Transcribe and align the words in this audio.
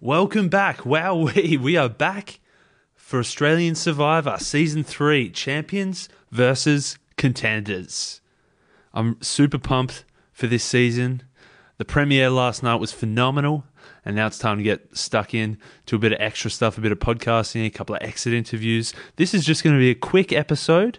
Welcome 0.00 0.50
back. 0.50 0.84
Wow, 0.84 1.14
we, 1.34 1.56
we 1.56 1.78
are 1.78 1.88
back 1.88 2.40
for 2.94 3.18
Australian 3.18 3.74
Survivor 3.74 4.36
Season 4.38 4.84
3 4.84 5.30
Champions 5.30 6.10
versus 6.30 6.98
Contenders. 7.16 8.20
I'm 8.92 9.16
super 9.22 9.56
pumped 9.56 10.04
for 10.32 10.48
this 10.48 10.64
season. 10.64 11.22
The 11.78 11.86
premiere 11.86 12.28
last 12.28 12.62
night 12.62 12.74
was 12.74 12.92
phenomenal, 12.92 13.64
and 14.04 14.14
now 14.14 14.26
it's 14.26 14.38
time 14.38 14.58
to 14.58 14.62
get 14.62 14.94
stuck 14.94 15.32
in 15.32 15.56
to 15.86 15.96
a 15.96 15.98
bit 15.98 16.12
of 16.12 16.20
extra 16.20 16.50
stuff, 16.50 16.76
a 16.76 16.82
bit 16.82 16.92
of 16.92 16.98
podcasting, 16.98 17.64
a 17.64 17.70
couple 17.70 17.94
of 17.94 18.02
exit 18.02 18.34
interviews. 18.34 18.92
This 19.16 19.32
is 19.32 19.46
just 19.46 19.64
going 19.64 19.76
to 19.76 19.80
be 19.80 19.90
a 19.90 19.94
quick 19.94 20.30
episode 20.30 20.98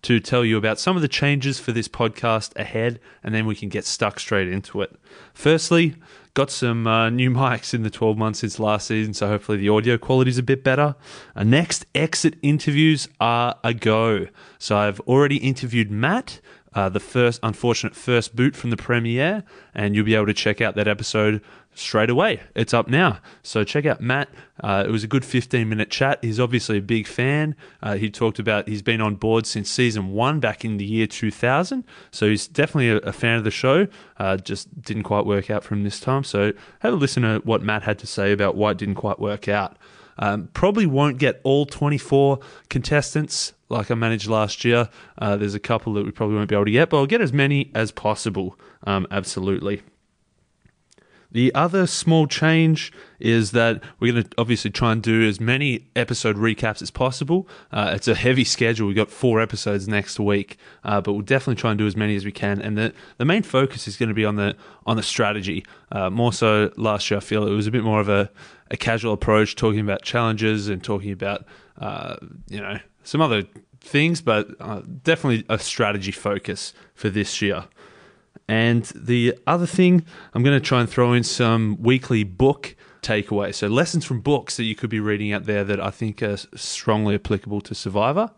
to 0.00 0.20
tell 0.20 0.44
you 0.44 0.56
about 0.56 0.78
some 0.78 0.96
of 0.96 1.02
the 1.02 1.08
changes 1.08 1.58
for 1.58 1.72
this 1.72 1.88
podcast 1.88 2.56
ahead, 2.56 2.98
and 3.22 3.34
then 3.34 3.44
we 3.44 3.54
can 3.54 3.68
get 3.68 3.84
stuck 3.84 4.18
straight 4.18 4.48
into 4.48 4.80
it. 4.80 4.94
Firstly, 5.34 5.96
got 6.38 6.52
some 6.52 6.86
uh, 6.86 7.10
new 7.20 7.30
mics 7.30 7.74
in 7.74 7.82
the 7.82 7.90
12 7.90 8.16
months 8.16 8.38
since 8.38 8.60
last 8.60 8.86
season, 8.86 9.12
so 9.12 9.26
hopefully 9.26 9.58
the 9.58 9.68
audio 9.68 9.98
quality 9.98 10.30
is 10.30 10.38
a 10.38 10.42
bit 10.42 10.62
better. 10.62 10.94
Uh, 11.34 11.42
next, 11.42 11.84
exit 11.96 12.36
interviews 12.42 13.08
are 13.20 13.56
a 13.64 13.74
go. 13.74 14.28
So 14.58 14.76
I've 14.76 15.00
already 15.00 15.38
interviewed 15.38 15.90
Matt. 15.90 16.40
Uh, 16.74 16.88
the 16.88 17.00
first 17.00 17.40
unfortunate 17.42 17.96
first 17.96 18.36
boot 18.36 18.54
from 18.54 18.70
the 18.70 18.76
premiere, 18.76 19.42
and 19.74 19.96
you'll 19.96 20.04
be 20.04 20.14
able 20.14 20.26
to 20.26 20.34
check 20.34 20.60
out 20.60 20.76
that 20.76 20.86
episode 20.86 21.42
straight 21.78 22.10
away. 22.10 22.40
It's 22.54 22.74
up 22.74 22.88
now. 22.88 23.18
So 23.42 23.64
check 23.64 23.86
out 23.86 24.00
Matt. 24.00 24.28
Uh, 24.60 24.84
it 24.86 24.90
was 24.90 25.04
a 25.04 25.06
good 25.06 25.24
15 25.24 25.68
minute 25.68 25.90
chat. 25.90 26.18
He's 26.22 26.40
obviously 26.40 26.78
a 26.78 26.82
big 26.82 27.06
fan. 27.06 27.54
Uh, 27.82 27.94
he 27.94 28.10
talked 28.10 28.38
about 28.38 28.68
he's 28.68 28.82
been 28.82 29.00
on 29.00 29.14
board 29.14 29.46
since 29.46 29.70
season 29.70 30.10
one 30.12 30.40
back 30.40 30.64
in 30.64 30.76
the 30.76 30.84
year 30.84 31.06
2000. 31.06 31.84
So 32.10 32.28
he's 32.28 32.46
definitely 32.46 32.90
a, 32.90 32.96
a 32.98 33.12
fan 33.12 33.38
of 33.38 33.44
the 33.44 33.50
show. 33.50 33.86
Uh, 34.18 34.36
just 34.36 34.82
didn't 34.82 35.04
quite 35.04 35.26
work 35.26 35.50
out 35.50 35.62
for 35.64 35.74
him 35.74 35.84
this 35.84 36.00
time. 36.00 36.24
So 36.28 36.52
have 36.80 36.92
a 36.92 36.96
listen 36.96 37.22
to 37.22 37.40
what 37.44 37.62
Matt 37.62 37.82
had 37.82 37.98
to 38.00 38.06
say 38.06 38.32
about 38.32 38.56
why 38.56 38.72
it 38.72 38.78
didn't 38.78 38.96
quite 38.96 39.18
work 39.18 39.48
out. 39.48 39.76
Um, 40.18 40.48
probably 40.52 40.86
won't 40.86 41.18
get 41.18 41.40
all 41.44 41.64
24 41.64 42.40
contestants 42.68 43.52
like 43.68 43.90
I 43.90 43.94
managed 43.94 44.26
last 44.26 44.64
year. 44.64 44.88
Uh, 45.18 45.36
there's 45.36 45.54
a 45.54 45.60
couple 45.60 45.92
that 45.94 46.04
we 46.04 46.10
probably 46.10 46.36
won't 46.36 46.48
be 46.48 46.56
able 46.56 46.64
to 46.64 46.70
get, 46.70 46.90
but 46.90 46.98
I'll 46.98 47.06
get 47.06 47.20
as 47.20 47.32
many 47.32 47.70
as 47.74 47.92
possible. 47.92 48.58
Um, 48.84 49.06
absolutely. 49.10 49.82
The 51.30 51.54
other 51.54 51.86
small 51.86 52.26
change 52.26 52.90
is 53.20 53.50
that 53.50 53.82
we're 54.00 54.12
going 54.12 54.24
to 54.24 54.30
obviously 54.38 54.70
try 54.70 54.92
and 54.92 55.02
do 55.02 55.28
as 55.28 55.40
many 55.40 55.86
episode 55.94 56.36
recaps 56.36 56.80
as 56.80 56.90
possible. 56.90 57.46
Uh, 57.70 57.92
it's 57.94 58.08
a 58.08 58.14
heavy 58.14 58.44
schedule. 58.44 58.86
We've 58.86 58.96
got 58.96 59.10
four 59.10 59.40
episodes 59.40 59.86
next 59.86 60.18
week, 60.18 60.56
uh, 60.84 61.02
but 61.02 61.12
we'll 61.12 61.22
definitely 61.22 61.60
try 61.60 61.70
and 61.70 61.78
do 61.78 61.86
as 61.86 61.96
many 61.96 62.16
as 62.16 62.24
we 62.24 62.32
can. 62.32 62.62
And 62.62 62.78
the, 62.78 62.94
the 63.18 63.26
main 63.26 63.42
focus 63.42 63.86
is 63.86 63.98
going 63.98 64.08
to 64.08 64.14
be 64.14 64.24
on 64.24 64.36
the 64.36 64.56
on 64.86 64.96
the 64.96 65.02
strategy. 65.02 65.66
Uh, 65.92 66.08
more 66.08 66.32
so 66.32 66.72
last 66.76 67.10
year, 67.10 67.18
I 67.18 67.20
feel 67.20 67.46
it 67.46 67.52
was 67.52 67.66
a 67.66 67.70
bit 67.70 67.84
more 67.84 68.00
of 68.00 68.08
a, 68.08 68.30
a 68.70 68.78
casual 68.78 69.12
approach, 69.12 69.54
talking 69.54 69.80
about 69.80 70.02
challenges 70.02 70.68
and 70.68 70.82
talking 70.82 71.12
about 71.12 71.44
uh, 71.78 72.16
you 72.48 72.60
know 72.60 72.78
some 73.02 73.20
other 73.20 73.44
things, 73.80 74.22
but 74.22 74.48
uh, 74.60 74.80
definitely 75.02 75.44
a 75.50 75.58
strategy 75.58 76.12
focus 76.12 76.72
for 76.94 77.10
this 77.10 77.42
year. 77.42 77.64
And 78.48 78.84
the 78.94 79.38
other 79.46 79.66
thing, 79.66 80.04
I'm 80.32 80.42
going 80.42 80.58
to 80.58 80.64
try 80.64 80.80
and 80.80 80.88
throw 80.88 81.12
in 81.12 81.22
some 81.22 81.76
weekly 81.80 82.24
book 82.24 82.74
takeaways. 83.02 83.56
So, 83.56 83.68
lessons 83.68 84.04
from 84.04 84.20
books 84.20 84.56
that 84.56 84.64
you 84.64 84.74
could 84.74 84.90
be 84.90 85.00
reading 85.00 85.32
out 85.32 85.44
there 85.44 85.64
that 85.64 85.80
I 85.80 85.90
think 85.90 86.22
are 86.22 86.38
strongly 86.54 87.14
applicable 87.14 87.60
to 87.62 87.74
Survivor. 87.74 88.30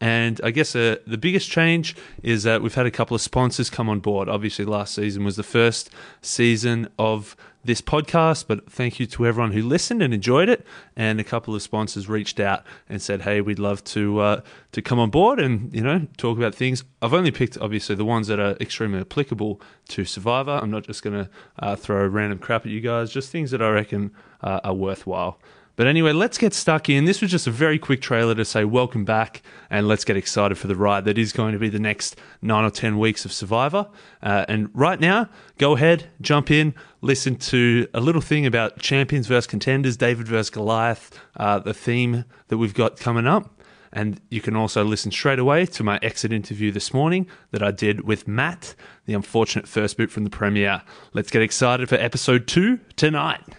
And 0.00 0.40
I 0.44 0.50
guess 0.50 0.76
uh, 0.76 0.96
the 1.06 1.18
biggest 1.18 1.50
change 1.50 1.96
is 2.22 2.42
that 2.42 2.62
we've 2.62 2.74
had 2.74 2.86
a 2.86 2.90
couple 2.90 3.14
of 3.14 3.20
sponsors 3.20 3.70
come 3.70 3.88
on 3.88 4.00
board. 4.00 4.28
Obviously, 4.28 4.64
last 4.64 4.94
season 4.94 5.24
was 5.24 5.36
the 5.36 5.42
first 5.42 5.90
season 6.20 6.88
of 6.98 7.36
this 7.66 7.80
podcast, 7.80 8.46
but 8.46 8.70
thank 8.70 9.00
you 9.00 9.06
to 9.06 9.26
everyone 9.26 9.52
who 9.52 9.62
listened 9.62 10.00
and 10.02 10.14
enjoyed 10.14 10.48
it. 10.48 10.64
And 10.94 11.18
a 11.18 11.24
couple 11.24 11.54
of 11.54 11.62
sponsors 11.62 12.08
reached 12.08 12.38
out 12.40 12.64
and 12.88 13.02
said, 13.02 13.22
"Hey, 13.22 13.40
we'd 13.40 13.58
love 13.58 13.82
to 13.84 14.20
uh, 14.20 14.40
to 14.72 14.82
come 14.82 14.98
on 14.98 15.10
board 15.10 15.40
and 15.40 15.74
you 15.74 15.82
know 15.82 16.06
talk 16.16 16.38
about 16.38 16.54
things." 16.54 16.84
I've 17.02 17.14
only 17.14 17.30
picked 17.30 17.58
obviously 17.58 17.94
the 17.96 18.04
ones 18.04 18.28
that 18.28 18.38
are 18.38 18.56
extremely 18.60 19.00
applicable 19.00 19.60
to 19.88 20.04
Survivor. 20.04 20.58
I'm 20.62 20.70
not 20.70 20.84
just 20.84 21.02
going 21.02 21.24
to 21.24 21.30
uh, 21.58 21.76
throw 21.76 22.06
random 22.06 22.38
crap 22.38 22.66
at 22.66 22.72
you 22.72 22.80
guys, 22.80 23.10
just 23.10 23.30
things 23.30 23.50
that 23.50 23.62
I 23.62 23.70
reckon 23.70 24.12
uh, 24.42 24.60
are 24.62 24.74
worthwhile. 24.74 25.40
But 25.76 25.86
anyway, 25.86 26.12
let's 26.12 26.38
get 26.38 26.54
stuck 26.54 26.88
in. 26.88 27.04
This 27.04 27.20
was 27.20 27.30
just 27.30 27.46
a 27.46 27.50
very 27.50 27.78
quick 27.78 28.00
trailer 28.00 28.34
to 28.34 28.46
say 28.46 28.64
welcome 28.64 29.04
back 29.04 29.42
and 29.68 29.86
let's 29.86 30.06
get 30.06 30.16
excited 30.16 30.56
for 30.56 30.68
the 30.68 30.74
ride 30.74 31.04
that 31.04 31.18
is 31.18 31.34
going 31.34 31.52
to 31.52 31.58
be 31.58 31.68
the 31.68 31.78
next 31.78 32.16
nine 32.40 32.64
or 32.64 32.70
10 32.70 32.98
weeks 32.98 33.26
of 33.26 33.32
Survivor. 33.32 33.86
Uh, 34.22 34.46
and 34.48 34.70
right 34.72 34.98
now, 34.98 35.28
go 35.58 35.76
ahead, 35.76 36.08
jump 36.22 36.50
in, 36.50 36.74
listen 37.02 37.36
to 37.36 37.86
a 37.92 38.00
little 38.00 38.22
thing 38.22 38.46
about 38.46 38.78
champions 38.78 39.26
versus 39.26 39.46
contenders, 39.46 39.98
David 39.98 40.26
versus 40.26 40.48
Goliath, 40.48 41.18
uh, 41.36 41.58
the 41.58 41.74
theme 41.74 42.24
that 42.48 42.56
we've 42.56 42.74
got 42.74 42.98
coming 42.98 43.26
up. 43.26 43.52
And 43.92 44.20
you 44.30 44.40
can 44.40 44.56
also 44.56 44.82
listen 44.82 45.10
straight 45.10 45.38
away 45.38 45.66
to 45.66 45.84
my 45.84 45.98
exit 46.02 46.32
interview 46.32 46.72
this 46.72 46.92
morning 46.92 47.26
that 47.50 47.62
I 47.62 47.70
did 47.70 48.02
with 48.02 48.26
Matt, 48.26 48.74
the 49.04 49.14
unfortunate 49.14 49.68
first 49.68 49.96
boot 49.96 50.10
from 50.10 50.24
the 50.24 50.30
premiere. 50.30 50.82
Let's 51.12 51.30
get 51.30 51.42
excited 51.42 51.88
for 51.88 51.96
episode 51.96 52.46
two 52.46 52.80
tonight. 52.96 53.56